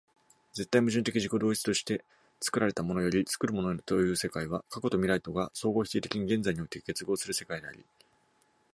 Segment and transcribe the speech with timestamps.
[0.53, 2.03] 絶対矛盾的自己同一として
[2.39, 7.85] 作られたものより作るものへという世界は、過去と未来とが相互否定的に現在において結合する世界であり、